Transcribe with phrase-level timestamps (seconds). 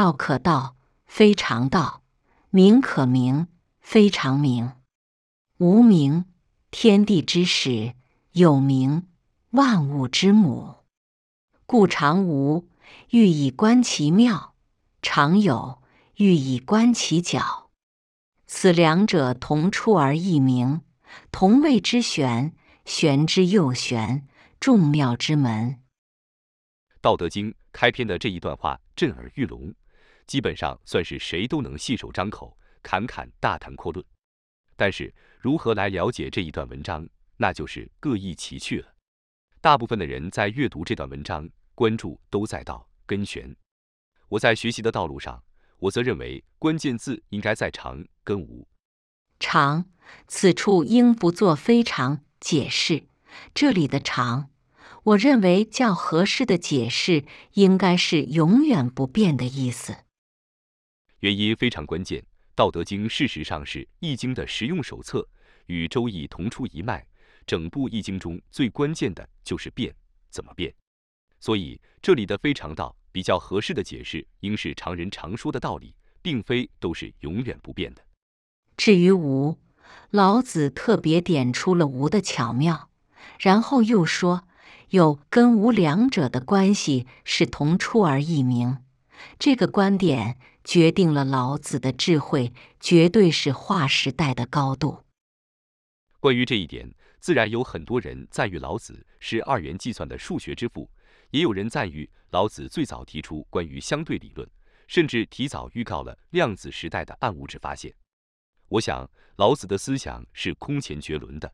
[0.00, 2.00] 道可道，非常道；
[2.48, 3.48] 名可名，
[3.80, 4.72] 非常名。
[5.58, 6.24] 无名，
[6.70, 7.96] 天地之始；
[8.32, 9.08] 有名，
[9.50, 10.76] 万物之母。
[11.66, 12.66] 故常无，
[13.10, 14.54] 欲以观其妙；
[15.02, 15.82] 常有，
[16.16, 17.68] 欲以观其徼。
[18.46, 20.80] 此两者，同出而异名，
[21.30, 22.54] 同谓之玄。
[22.86, 24.26] 玄之又玄，
[24.58, 25.72] 众妙之门。
[27.02, 29.74] 《道德经》开篇的这一段话震耳欲聋，
[30.30, 34.06] 基本上算是谁都能信手张口、侃侃大谈阔论。
[34.76, 37.04] 但是，如何来了解这一段文章，
[37.38, 38.94] 那就是各异其趣了。
[39.60, 43.56] 大部分的人在阅读这段文章，关注都在道跟玄。
[44.28, 45.42] 我在学习的道路上，
[45.80, 48.68] 我则认为关键字应该在长跟无。
[49.40, 49.86] 长，
[50.28, 53.08] 此处应不做非常解释。
[53.52, 54.50] 这里的长，
[55.02, 60.04] 我认为较合适的解释应该是永远不变的意思。
[61.20, 62.18] 原因非常关键，
[62.54, 65.28] 《道德经》事实上是《易经》的实用手册，
[65.66, 67.06] 与《周易》同出一脉。
[67.46, 69.94] 整部《易经》中最关键的就是变，
[70.30, 70.72] 怎么变？
[71.38, 78.02] 所以这里的非常道比较合适的解释，应是常人常说的道理，并非都是永远不变的。
[78.78, 79.58] 至于无，
[80.10, 82.88] 老子特别点出了无的巧妙，
[83.38, 84.44] 然后又说
[84.88, 88.78] 有跟无两者的关系是同出而异名。
[89.38, 95.04] 这个观点决定了老子的智慧绝对是划时代的高度。
[96.18, 100.90] 关于这一点，自然有很多人赞誉老子是二元计算的数学之父，
[101.30, 104.48] 也有人赞誉老子最早提出关于相对理论，
[104.86, 107.94] 甚至提早预告了量子时代的暗物质发现。
[108.68, 111.52] 我想老子的思想是空前绝伦的，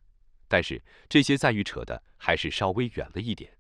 [0.49, 3.57] 但是这些赞誉扯的还是稍微远了一点。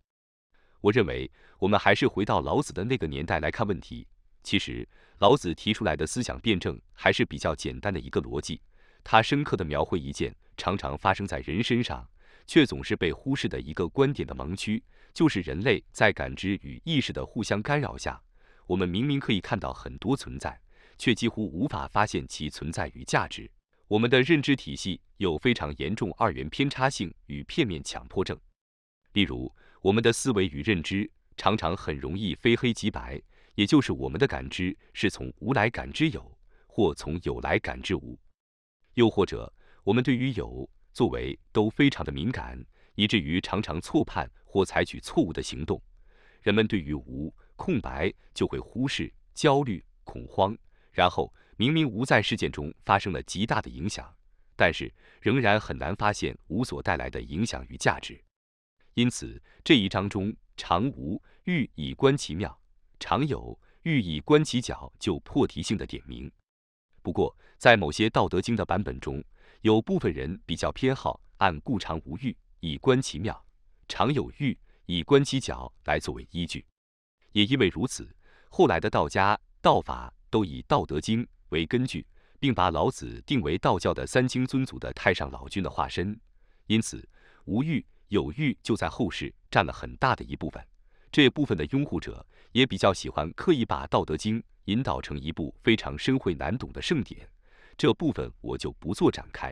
[0.80, 4.06] 我认为我们还是回到老子的那个年代来看问题。
[4.46, 8.60] 其实老子提出来的思想辩证还是比较简单的一个逻辑，
[9.02, 12.08] 他深刻的描绘一件常常发生在人身上
[12.46, 14.80] 却总是被忽视的一个观点的盲区，
[15.12, 18.22] 就是人类在感知与意识的互相干扰下，
[18.68, 20.56] 我们明明可以看到很多存在。
[20.98, 23.50] 却几乎无法发现其存在与价值。
[23.86, 28.38] 我们的认知体系有非常严重二元偏差性与片面强迫症。
[29.12, 33.20] 例如，我们的思维与认知常常很容易非黑即白，
[33.56, 38.18] 也就是我们的感知是从无来感知有，或从有来感知无。
[38.94, 39.52] 又或者，
[39.82, 42.62] 我们对于有作为都非常的敏感，
[42.94, 45.82] 以至于常常错判或采取错误的行动。
[46.42, 50.56] 人们对于无空白就会忽视、焦虑、恐慌。
[50.92, 54.14] 然后明明无在事件中发生了极大的影响，
[54.54, 58.22] 但是仍然很难发现无所带来的影响与价值。
[58.94, 62.58] 因此这一章中常无欲以观其妙，
[62.98, 66.30] 常有欲以观其徼，就破题性的点名。
[67.02, 69.22] 不过在某些《道德经》的版本中，
[69.62, 73.44] 有部分人比较偏好按故常无欲以观其妙，
[73.88, 76.64] 常有欲以观其徼来作为依据。
[77.32, 78.08] 也因为如此，
[78.48, 80.12] 后来的道家道法。
[80.28, 82.04] 都以《道德经》为根据，
[82.38, 86.18] 并把老子定为道教的三清尊祖的太上老君的化身，
[86.66, 87.08] 因此
[87.44, 90.62] 无欲有欲就在后世占了很大的一部分。
[91.16, 92.22] 这部分的拥护者
[92.52, 97.26] 也比较喜欢刻意把《道德经》引导成一部非常深晦难懂的圣典，
[97.74, 99.50] 这部分我就不做展开。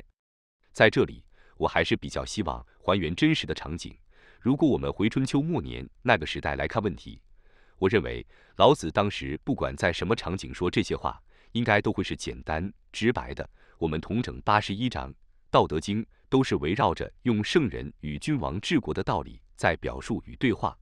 [0.73, 1.25] 在这里，
[1.57, 3.97] 我还是比较希望还原真实的场景。
[4.41, 7.19] 如果我们回春秋末年那个时代来看问题。
[7.79, 8.27] 我认为
[8.57, 11.19] 老子当时不管在什么场景说这些话，
[11.53, 13.49] 应该都会是简单直白的。
[13.79, 15.11] 我们同整八十一章
[15.51, 20.77] 《道德经》，都是围绕着用圣人与君王治国的道理在表述与对话。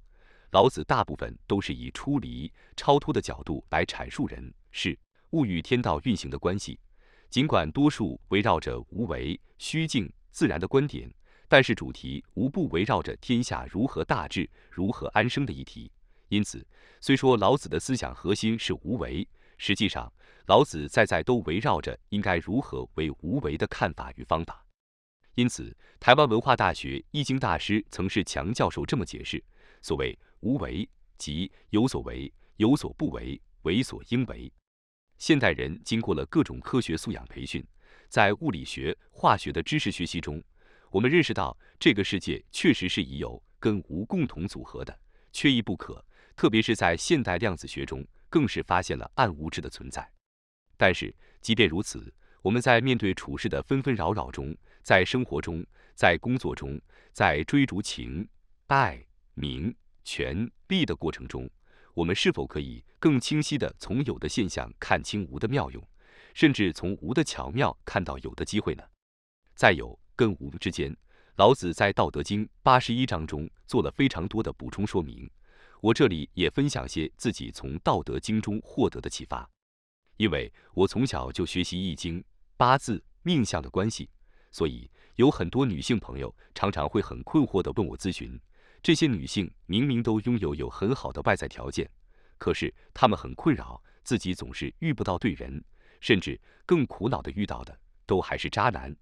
[0.52, 4.98] 老子大部分都是以出离、超脱的角度来阐述人事
[5.30, 6.78] 物与天道运行的关系。
[7.30, 11.10] 尽管多数围绕着无为、虚静、自然的观点，
[11.48, 15.90] 但是主题无不围绕着天下如何大治、如何安生的议题。
[16.28, 16.66] 因此，
[17.00, 19.26] 虽说老子的思想核心是无为，
[19.56, 20.12] 实际上
[20.48, 24.62] 老子在在都围绕着应该如何为无为的看法与方法。
[25.34, 29.42] 因此，台湾文化大学易经大师曾是强教授这么解释：
[29.80, 34.52] 所谓无为，即有所为，有所不为，为所应为。
[35.18, 37.64] 现代人经过了各种科学素养培训，
[38.08, 40.42] 在物理学、化学的知识学习中，
[40.90, 44.98] 我们认识到这个世界确实是以有跟无共同组合的，
[45.32, 46.04] 缺一不可。
[46.34, 50.10] 特别是在现代量子学中，更是发现了暗物质的存在。
[50.76, 56.80] 但是，即便如此，我们在面对处事的纷纷扰扰中，在生活中，在工作中，
[57.12, 58.26] 在追逐情、
[58.66, 59.04] 爱、
[59.34, 59.72] 名、
[60.04, 61.48] 权、利的过程中，
[61.94, 65.82] 我们是否可以更清晰地从有的现象看清无的妙用，
[66.34, 68.82] 甚至从无的巧妙看到有的机会呢？
[69.54, 70.96] 再有跟无之间，
[71.36, 75.30] 老子在《道德经》八十一章中做了非常多的补充说明。
[75.80, 79.48] 我这里也分享些自己从《道德经》中获得的启发，
[80.16, 82.24] 因为我从小就学习易经、
[82.56, 84.08] 八字、命相的关系，
[84.50, 88.40] 所以有很多女性朋友常常会很困惑地问我咨询。
[88.82, 91.88] 这些女性明明都拥有有很好的外在条件，
[92.36, 95.62] 可是她们很困扰，自己总是遇不到对人，
[96.00, 98.94] 甚至更苦恼的遇到的都还是渣男。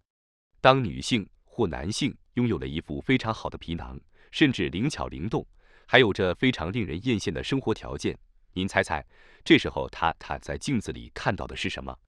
[0.61, 3.99] 当女性或男性拥有了一副非常好的皮囊，
[4.31, 5.47] 甚至灵巧灵动。
[5.87, 8.17] 还有着非常令人艳羡的生活条件，
[8.53, 9.05] 您猜猜，
[9.43, 11.99] 这时候他他在镜子里看到的是什么？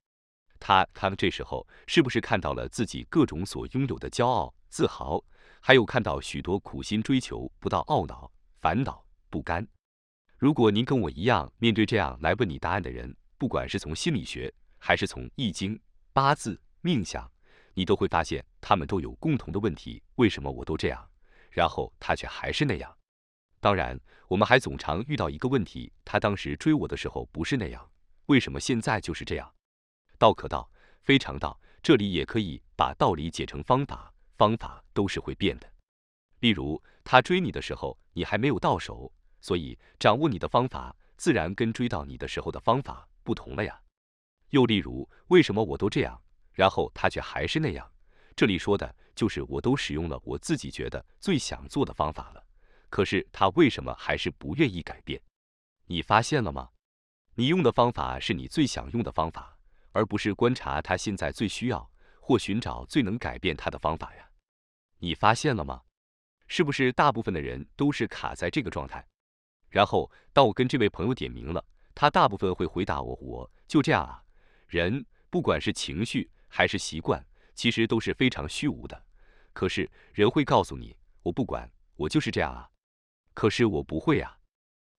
[0.60, 5.24] 他他们这时候是不是看到了自己各种所拥有的骄傲、自豪，
[5.64, 8.28] 还有看到许多苦心追求不到懊恼、
[8.60, 9.64] 烦恼、不甘？
[10.36, 15.80] 如果您跟我一样，面对这样来问你答案的人，不管是从心理学还是从易经、
[16.12, 17.30] 八字、命相，
[17.74, 21.08] 你都会发现他们都有共同的问题：为什么我都这样，
[21.48, 22.92] 然后他却还是那样？
[23.60, 27.88] 当然，我们还总常遇到一个问题：他当时追我的时候不是那样，
[28.26, 29.48] 为什么现在就是这样？
[30.18, 30.68] 道可道，
[31.04, 31.56] 非常道。
[31.84, 34.11] 这里也可以把道理解成方法，
[34.42, 35.72] 方法都是会变的。
[36.40, 43.80] 例如，他追你的时候，你还没有到手，所以掌握你的方法，自然跟追到你的时候的方法不同了呀。
[44.50, 46.20] 又例如，为什么我都这样，
[46.54, 47.88] 然后他却还是那样？
[48.34, 52.44] 这里说的就是我都使用了我自己觉得最想做的方法了。
[52.90, 55.22] 可是他为什么还是不愿意改变？
[55.86, 56.68] 你发现了吗？
[57.36, 59.56] 你用的方法是你最想用的方法，
[59.92, 61.88] 而不是观察他现在最需要
[62.20, 64.28] 或寻找最能改变他的方法呀。
[65.02, 65.82] 你发现了吗？
[66.46, 69.04] 是不是大部分的人都是卡在这个状态？
[69.68, 74.22] 然后当我跟这位朋友点名了，他大部分会回答我：“我就这样啊。”
[74.68, 79.04] 人不管是情绪还是习惯，其实都是非常虚无的。
[79.52, 82.70] 可是人会告诉你：“我不管，我就是这样啊。”
[83.34, 84.38] 可是我不会啊，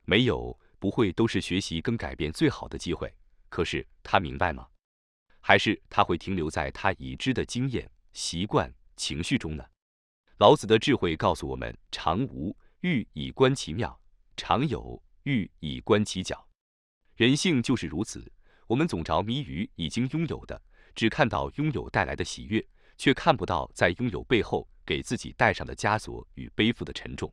[0.03, 3.09] 没有不会都是学习跟改变最好的机会。
[3.47, 4.67] 可是他明白吗？
[5.39, 9.63] 还是他会停留在他已知的经验、习惯、情绪中呢？
[10.37, 14.01] 老子的智慧告诉我们：常无欲以观其妙，
[14.35, 16.43] 常有欲以观其徼。
[17.15, 18.31] 人性就是如此，
[18.65, 20.59] 我们总着迷于已经拥有的，
[20.95, 22.65] 只看到拥有带来的喜悦，
[22.97, 27.31] 却看不到在拥有背后给自己带上的枷锁与背负的沉重。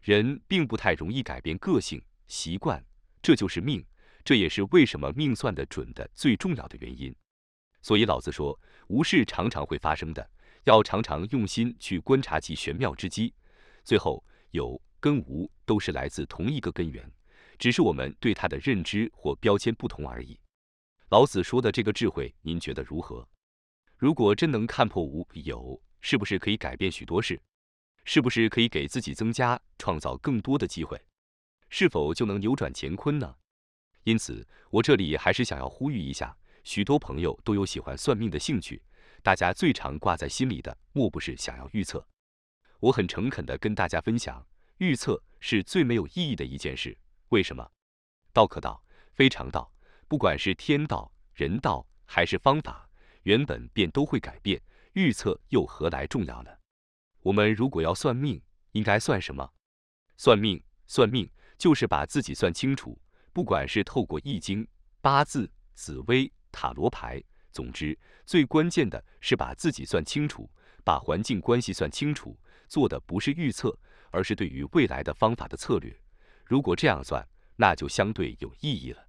[0.00, 2.82] 人并不太容易改变个性习惯，
[3.20, 3.84] 这就是命，
[4.24, 7.14] 这也是为什么命算得准的最重要的原因。
[7.82, 10.30] 所以老子说，无事常常会发生的，
[10.64, 13.32] 要常常用心去观察其玄妙之机。
[13.84, 17.10] 最后，有跟无都是来自同一个根源，
[17.58, 20.38] 只是我们对它的认知或标签不同而已。
[21.10, 23.26] 老子说的这个智慧，您觉得如何？
[23.96, 27.40] 如果真能看破无有，是不是可以改变许多事？
[28.04, 31.00] 是不是可以给自己增加、创造更多的机会？
[31.70, 33.34] 是否就能扭转乾坤呢？
[34.02, 38.82] 因此，我这里还是想要呼吁一下：许多朋友都有喜欢算命的兴趣，
[39.24, 42.06] 大家最常挂在心里的，莫不是想要预测？
[42.78, 46.94] 我很诚恳地跟大家分享，预测是最没有意义的一件事。
[47.30, 47.66] 为什么？
[48.34, 48.84] 道可道，
[49.14, 49.72] 非常道。
[50.08, 52.86] 不管是天道、人道还是方法，
[53.22, 54.60] 原本便都会改变，
[54.92, 56.50] 预测又何来重要呢？
[57.20, 58.38] 我们如果要算命，
[58.72, 59.50] 应该算什么？
[60.18, 61.26] 算命，算命
[61.56, 63.00] 就是把自己算清楚。
[63.32, 64.68] 不管是透过易经、
[65.00, 67.96] 八字、紫微、塔罗牌，总之，
[68.26, 70.50] 最关键的是把自己算清楚，
[70.82, 72.36] 把环境关系算清楚。
[72.66, 73.78] 做的不是预测，
[74.10, 75.96] 而是对于未来的方法的策略。
[76.44, 79.03] 如果这样算，那就相对有意义了。